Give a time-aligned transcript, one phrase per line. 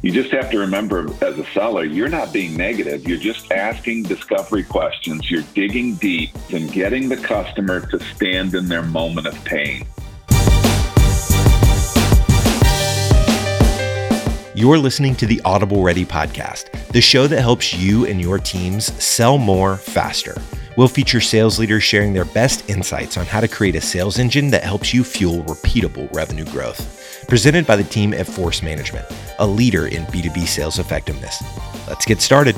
[0.00, 3.08] You just have to remember as a seller, you're not being negative.
[3.08, 5.28] You're just asking discovery questions.
[5.28, 9.88] You're digging deep and getting the customer to stand in their moment of pain.
[14.54, 18.92] You're listening to the Audible Ready podcast, the show that helps you and your teams
[19.02, 20.40] sell more faster.
[20.78, 24.48] We'll feature sales leaders sharing their best insights on how to create a sales engine
[24.52, 29.04] that helps you fuel repeatable revenue growth presented by the team at Force Management,
[29.40, 31.42] a leader in B2B sales effectiveness.
[31.88, 32.54] Let's get started.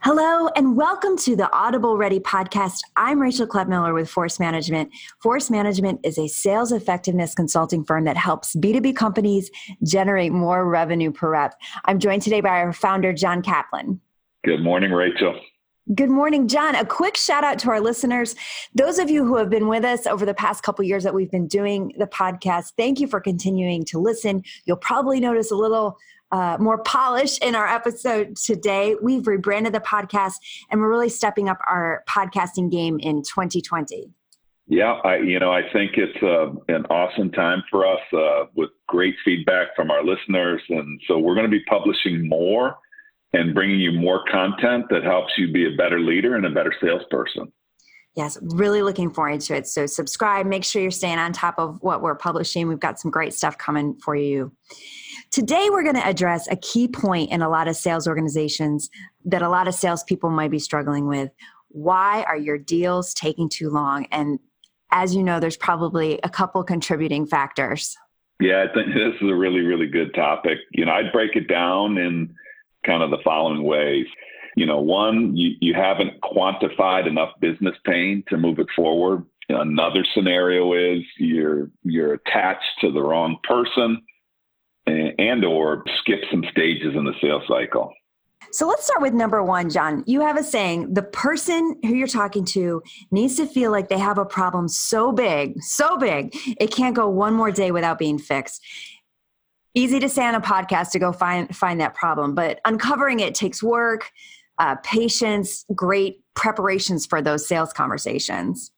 [0.00, 2.80] Hello, and welcome to the Audible Ready podcast.
[2.96, 4.90] I'm Rachel Clapmeyer with Force Management.
[5.22, 9.48] Force Management is a sales effectiveness consulting firm that helps B2B companies
[9.84, 11.54] generate more revenue per rep.
[11.84, 14.00] I'm joined today by our founder, John Kaplan.
[14.44, 15.38] Good morning, Rachel.
[15.94, 16.74] Good morning, John.
[16.74, 18.36] A quick shout out to our listeners.
[18.74, 21.30] Those of you who have been with us over the past couple years that we've
[21.30, 24.42] been doing the podcast, thank you for continuing to listen.
[24.66, 25.96] You'll probably notice a little
[26.30, 28.96] uh, more polish in our episode today.
[29.00, 30.34] We've rebranded the podcast
[30.70, 34.10] and we're really stepping up our podcasting game in 2020.
[34.70, 38.68] Yeah, I you know I think it's uh, an awesome time for us uh, with
[38.86, 42.76] great feedback from our listeners, and so we're going to be publishing more
[43.32, 46.72] and bringing you more content that helps you be a better leader and a better
[46.80, 47.52] salesperson.
[48.14, 49.66] Yes, really looking forward to it.
[49.68, 52.66] So, subscribe, make sure you're staying on top of what we're publishing.
[52.66, 54.52] We've got some great stuff coming for you.
[55.30, 58.90] Today, we're going to address a key point in a lot of sales organizations
[59.26, 61.30] that a lot of salespeople might be struggling with.
[61.68, 64.06] Why are your deals taking too long?
[64.10, 64.40] And
[64.90, 67.94] as you know, there's probably a couple contributing factors.
[68.40, 70.58] Yeah, I think this is a really, really good topic.
[70.72, 72.34] You know, I'd break it down in
[72.88, 74.06] kind of the following ways.
[74.56, 79.24] You know, one, you, you haven't quantified enough business pain to move it forward.
[79.50, 84.02] Another scenario is you're you're attached to the wrong person
[84.86, 87.92] and, and or skip some stages in the sales cycle.
[88.50, 90.04] So let's start with number one, John.
[90.06, 93.98] You have a saying the person who you're talking to needs to feel like they
[93.98, 98.18] have a problem so big, so big, it can't go one more day without being
[98.18, 98.62] fixed
[99.78, 103.34] easy to say on a podcast to go find find that problem but uncovering it
[103.34, 104.10] takes work
[104.58, 108.70] uh, patience great preparations for those sales conversations.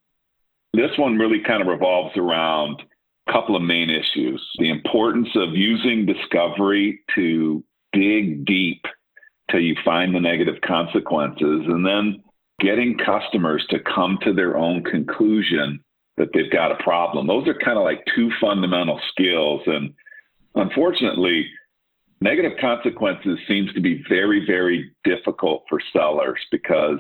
[0.73, 2.83] This one really kind of revolves around
[3.29, 4.47] a couple of main issues.
[4.59, 8.85] The importance of using discovery to dig deep
[9.51, 12.23] till you find the negative consequences and then
[12.61, 15.83] getting customers to come to their own conclusion
[16.19, 17.27] that they've got a problem.
[17.27, 19.93] Those are kind of like two fundamental skills and
[20.55, 21.47] Unfortunately,
[22.21, 26.99] negative consequences seems to be very, very difficult for sellers because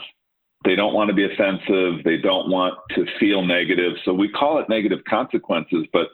[0.64, 2.04] they don't want to be offensive.
[2.04, 3.94] They don't want to feel negative.
[4.04, 6.08] So we call it negative consequences, but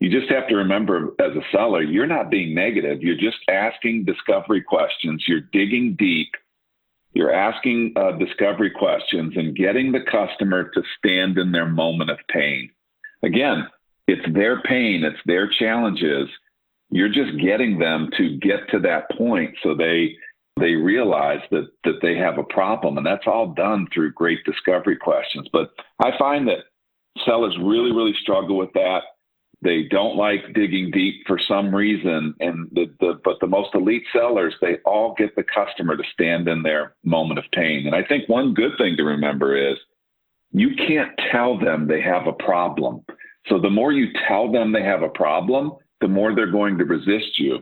[0.00, 3.02] you just have to remember as a seller, you're not being negative.
[3.02, 5.24] You're just asking discovery questions.
[5.26, 6.30] You're digging deep.
[7.14, 12.18] You're asking uh, discovery questions and getting the customer to stand in their moment of
[12.28, 12.70] pain.
[13.24, 13.66] Again,
[14.06, 16.28] it's their pain, it's their challenges
[16.90, 20.16] you're just getting them to get to that point so they
[20.58, 24.96] they realize that that they have a problem and that's all done through great discovery
[24.96, 25.48] questions.
[25.52, 26.64] But i find that
[27.24, 29.02] sellers really really struggle with that.
[29.60, 34.04] They don't like digging deep for some reason and the, the but the most elite
[34.12, 37.86] sellers they all get the customer to stand in their moment of pain.
[37.86, 39.76] And i think one good thing to remember is
[40.50, 43.04] you can't tell them they have a problem.
[43.48, 46.84] So the more you tell them they have a problem the more they're going to
[46.84, 47.60] resist you.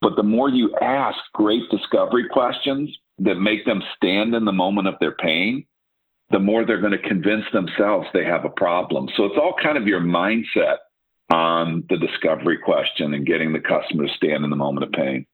[0.00, 4.86] But the more you ask great discovery questions that make them stand in the moment
[4.86, 5.66] of their pain,
[6.30, 9.08] the more they're going to convince themselves they have a problem.
[9.16, 10.76] So it's all kind of your mindset
[11.30, 15.26] on the discovery question and getting the customer to stand in the moment of pain.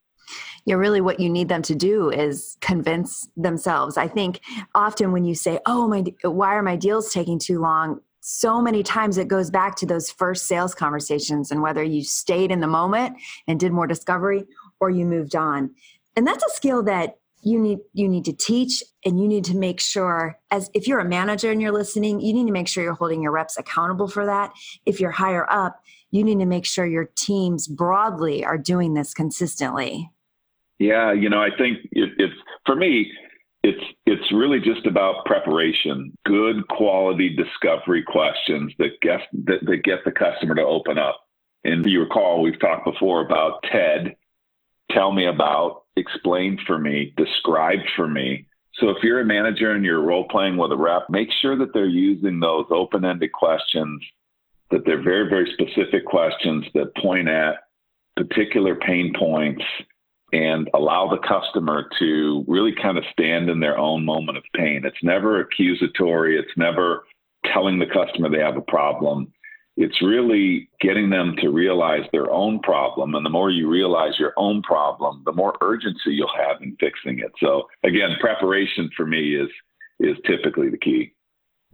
[0.67, 3.99] Yeah, really, what you need them to do is convince themselves.
[3.99, 4.41] I think
[4.75, 8.83] often when you say, "Oh, my, why are my deals taking too long?" So many
[8.83, 12.67] times it goes back to those first sales conversations and whether you stayed in the
[12.67, 14.45] moment and did more discovery
[14.81, 15.71] or you moved on.
[16.17, 19.55] And that's a skill that you need you need to teach and you need to
[19.55, 22.83] make sure as if you're a manager and you're listening you need to make sure
[22.83, 24.55] you're holding your reps accountable for that.
[24.87, 29.13] If you're higher up you need to make sure your teams broadly are doing this
[29.13, 30.11] consistently.
[30.79, 32.33] Yeah you know i think it, it's
[32.65, 33.13] for me
[33.65, 40.05] it's it's really just about preparation, good quality discovery questions that get that, that get
[40.05, 41.19] the customer to open up.
[41.65, 44.17] And you recall we've talked before about TED,
[44.91, 48.47] tell me about, explain for me, describe for me.
[48.75, 51.73] So if you're a manager and you're role playing with a rep, make sure that
[51.73, 54.03] they're using those open-ended questions,
[54.73, 57.61] that they're very, very specific questions that point at
[58.17, 59.65] particular pain points
[60.35, 64.83] and allow the customer to really kind of stand in their own moment of pain.
[64.85, 67.05] It's never accusatory, it's never
[67.53, 69.33] telling the customer they have a problem.
[69.77, 73.15] It's really getting them to realize their own problem.
[73.15, 77.21] And the more you realize your own problem, the more urgency you'll have in fixing
[77.21, 77.31] it.
[77.39, 79.49] So again, preparation for me is
[80.01, 81.13] is typically the key.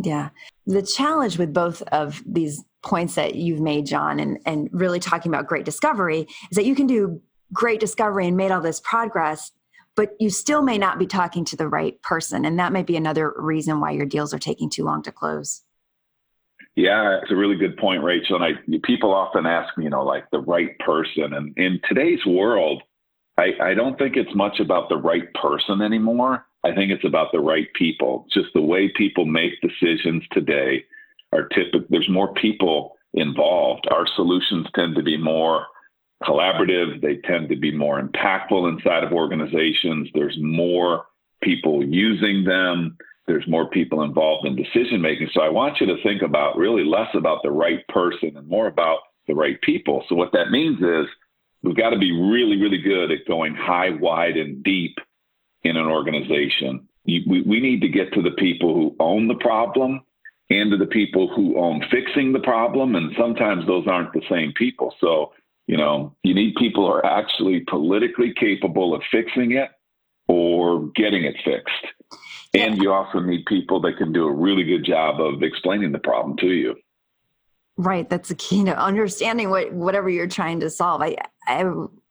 [0.02, 0.30] Yeah.
[0.66, 5.32] The challenge with both of these points that you've made, John, and, and really talking
[5.32, 7.20] about great discovery is that you can do
[7.52, 9.52] great discovery and made all this progress,
[9.96, 12.44] but you still may not be talking to the right person.
[12.44, 15.62] And that might be another reason why your deals are taking too long to close.
[16.76, 18.36] Yeah, it's a really good point, Rachel.
[18.40, 21.34] And I, people often ask me, you know, like the right person.
[21.34, 22.82] And in today's world,
[23.36, 26.46] I, I don't think it's much about the right person anymore.
[26.64, 28.26] I think it's about the right people.
[28.32, 30.84] Just the way people make decisions today
[31.32, 31.86] are typical.
[31.90, 33.86] There's more people involved.
[33.90, 35.66] Our solutions tend to be more
[36.22, 37.00] collaborative.
[37.00, 40.08] They tend to be more impactful inside of organizations.
[40.14, 41.06] There's more
[41.42, 42.96] people using them.
[43.26, 45.30] There's more people involved in decision making.
[45.32, 48.66] So I want you to think about really less about the right person and more
[48.66, 50.04] about the right people.
[50.08, 51.06] So what that means is
[51.62, 54.98] we've got to be really, really good at going high, wide, and deep
[55.62, 56.88] in an organization.
[57.06, 60.00] We, need to get to the people who own the problem
[60.48, 62.94] and to the people who own fixing the problem.
[62.94, 64.94] And sometimes those aren't the same people.
[65.00, 65.32] So,
[65.70, 69.70] you know, you need people who are actually politically capable of fixing it
[70.26, 71.86] or getting it fixed.
[72.52, 76.00] And you also need people that can do a really good job of explaining the
[76.00, 76.74] problem to you.
[77.76, 81.02] Right, that's the key to understanding what whatever you're trying to solve.
[81.02, 81.62] I I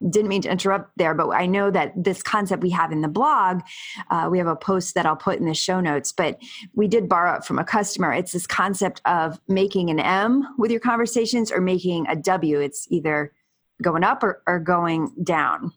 [0.09, 3.09] didn't mean to interrupt there, but I know that this concept we have in the
[3.09, 3.59] blog,
[4.09, 6.13] uh, we have a post that I'll put in the show notes.
[6.13, 6.39] But
[6.73, 8.13] we did borrow it from a customer.
[8.13, 12.61] It's this concept of making an M with your conversations or making a W.
[12.61, 13.33] It's either
[13.81, 15.71] going up or, or going down.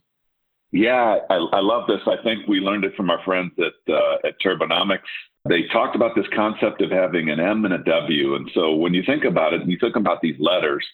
[0.71, 2.01] Yeah, I, I, love this.
[2.07, 5.01] I think we learned it from our friends at uh, at Turbonomics
[5.49, 8.37] they talked about this concept of having an M and a W.
[8.37, 10.87] And so when you think about it, and you think about these letters,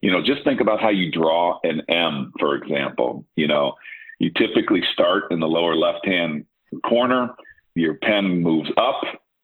[0.00, 3.26] you know, just think about how you draw an M, for example.
[3.34, 3.74] You know,
[4.20, 6.44] you typically start in the lower left hand
[6.84, 7.30] corner,
[7.74, 9.00] your pen moves up,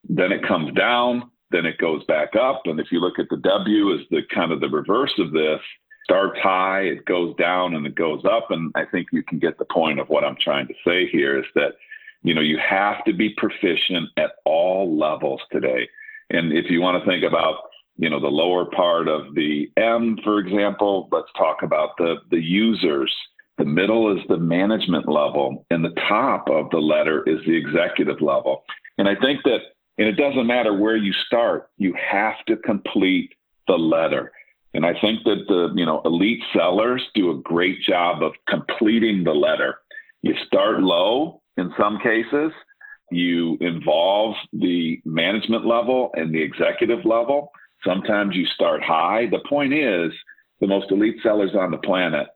[0.08, 2.62] then it comes down, then it goes back up.
[2.66, 5.60] And if you look at the W as the kind of the reverse of this,
[6.04, 8.50] starts high, it goes down and it goes up.
[8.50, 11.38] And I think you can get the point of what I'm trying to say here
[11.38, 11.72] is that
[12.22, 15.88] you know, you have to be proficient at all levels today.
[16.30, 17.56] And if you want to think about,
[17.96, 22.40] you know, the lower part of the M, for example, let's talk about the, the
[22.40, 23.12] users.
[23.58, 28.22] The middle is the management level, and the top of the letter is the executive
[28.22, 28.64] level.
[28.98, 29.58] And I think that,
[29.98, 33.34] and it doesn't matter where you start, you have to complete
[33.68, 34.32] the letter.
[34.74, 39.22] And I think that the, you know, elite sellers do a great job of completing
[39.22, 39.76] the letter.
[40.22, 42.52] You start low in some cases.
[43.10, 47.50] You involve the management level and the executive level.
[47.84, 49.26] Sometimes you start high.
[49.30, 50.12] The point is,
[50.60, 52.28] the most elite sellers on the planet,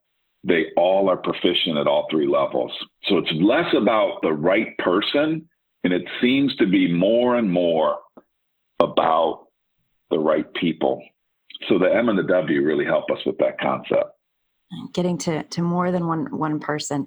[0.44, 2.72] they all are proficient at all three levels.
[3.04, 5.48] So it's less about the right person,
[5.84, 7.98] and it seems to be more and more
[8.80, 9.46] about
[10.10, 11.02] the right people.
[11.68, 14.12] So the M and the W really help us with that concept.
[14.92, 17.06] Getting to to more than one one person.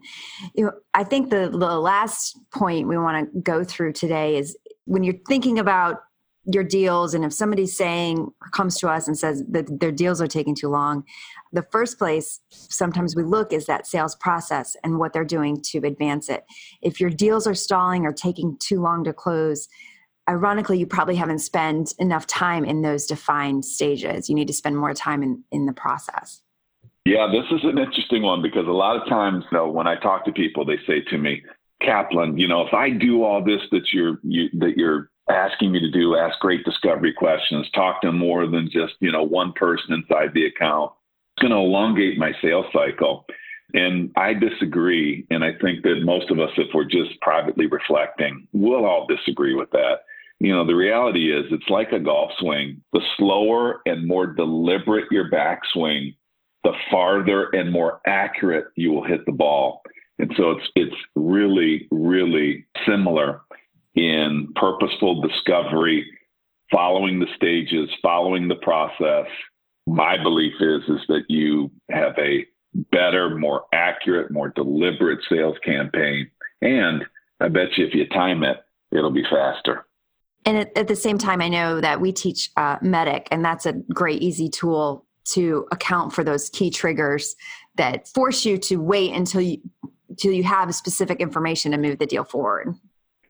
[0.55, 4.57] You know i think the the last point we want to go through today is
[4.85, 5.99] when you're thinking about
[6.45, 10.27] your deals and if somebody's saying comes to us and says that their deals are
[10.27, 11.03] taking too long
[11.51, 15.79] the first place sometimes we look is that sales process and what they're doing to
[15.79, 16.45] advance it.
[16.81, 19.68] If your deals are stalling or taking too long to close
[20.30, 24.78] ironically you probably haven't spent enough time in those defined stages you need to spend
[24.78, 26.42] more time in in the process
[27.09, 29.95] yeah, this is an interesting one because a lot of times, you know, when I
[29.95, 31.42] talk to people, they say to me,
[31.81, 35.80] Kaplan, you know, if I do all this that you're you, that you're asking me
[35.80, 39.94] to do, ask great discovery questions, talk to more than just you know one person
[39.94, 40.92] inside the account,
[41.36, 43.26] it's going to elongate my sales cycle.
[43.74, 45.26] And I disagree.
[45.30, 49.56] And I think that most of us, if we're just privately reflecting, we'll all disagree
[49.56, 50.02] with that.
[50.39, 52.81] You know, the reality is it's like a golf swing.
[52.93, 56.15] The slower and more deliberate your backswing,
[56.63, 59.81] the farther and more accurate you will hit the ball.
[60.17, 63.41] And so it's it's really really similar
[63.95, 66.05] in purposeful discovery,
[66.71, 69.27] following the stages, following the process.
[69.87, 72.45] My belief is is that you have a
[72.91, 76.29] better, more accurate, more deliberate sales campaign,
[76.61, 77.03] and
[77.41, 78.57] I bet you if you time it,
[78.91, 79.85] it'll be faster.
[80.45, 83.65] And at, at the same time, I know that we teach uh, MEDDIC, and that's
[83.65, 87.35] a great, easy tool to account for those key triggers
[87.75, 89.57] that force you to wait until you
[90.09, 92.73] until you have specific information to move the deal forward.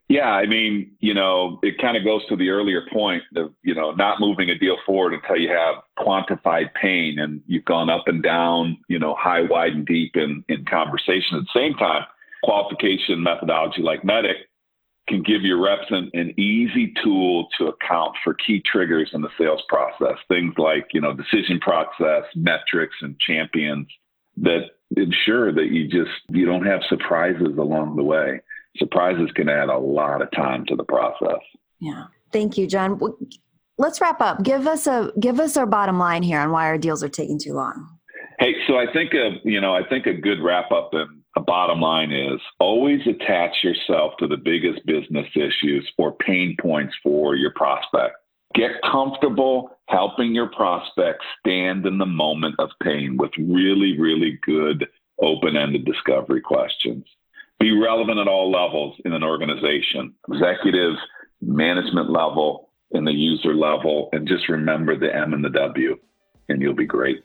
[0.08, 3.76] Yeah, I mean, you know, it kind of goes to the earlier point of, you
[3.76, 8.08] know, not moving a deal forward until you have quantified pain and you've gone up
[8.08, 11.38] and down, you know, high, wide, and deep in, in conversation.
[11.38, 12.06] At the same time,
[12.44, 14.34] qualification methodology like MEDDIC
[15.10, 19.30] can give your reps an, an easy tool to account for key triggers in the
[19.38, 20.18] sales process.
[20.28, 23.88] Things like, you know, decision process, metrics, and champions
[24.38, 28.40] that ensure that you just you don't have surprises along the way
[28.78, 31.40] surprises can add a lot of time to the process.
[31.80, 32.06] Yeah.
[32.32, 33.00] Thank you, John.
[33.78, 34.44] Let's wrap up.
[34.44, 37.40] Give us a give us our bottom line here on why our deals are taking
[37.40, 37.88] too long.
[38.40, 41.42] Hey, so I think a you know I think a good wrap up and a
[41.42, 47.36] bottom line is always attach yourself to the biggest business issues or pain points for
[47.36, 48.16] your prospect.
[48.56, 54.88] Get comfortable helping your prospect stand in the moment of pain with really, really good
[55.22, 57.06] open ended discovery questions
[57.60, 60.96] be relevant at all levels in an organization, executive,
[61.42, 65.98] management level, and the user level, and just remember the M and the W,
[66.48, 67.22] and you'll be great.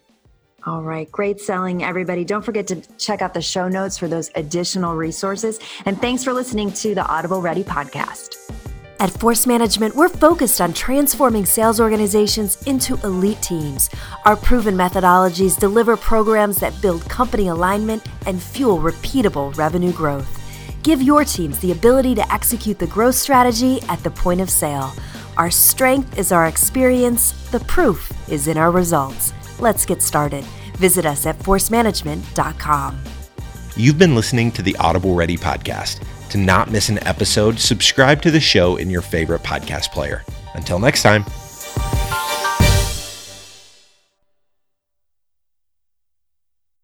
[0.67, 1.11] All right.
[1.13, 2.25] Great selling, everybody.
[2.25, 5.59] Don't forget to check out the show notes for those additional resources.
[5.85, 8.41] And thanks for listening to the Audible Ready podcast.
[8.99, 13.91] At Force Management, we're focused on transforming sales organizations into elite teams.
[14.25, 20.41] Our proven methodologies deliver programs that build company alignment and fuel repeatable revenue growth.
[20.83, 24.95] Give your teams the ability to execute the growth strategy at the point of sale.
[25.37, 29.35] Our strength is our experience, the proof is in our results.
[29.59, 30.45] Let's get started.
[30.77, 32.99] Visit us at forcemanagement.com.
[33.77, 36.05] You've been listening to the Audible Ready podcast.
[36.31, 40.25] To not miss an episode, subscribe to the show in your favorite podcast player.
[40.55, 41.25] Until next time.